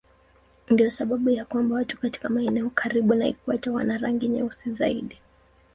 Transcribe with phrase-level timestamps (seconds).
[0.69, 5.17] Ndiyo sababu ya kwamba watu katika maeneo karibu na ikweta wana rangi nyeusi zaidi.